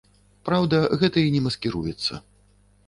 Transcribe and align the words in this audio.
Праўда, 0.47 0.79
гэта 1.03 1.17
і 1.27 1.37
не 1.37 1.41
маскіруецца. 1.49 2.13